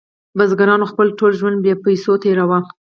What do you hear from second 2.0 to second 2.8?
تیروه.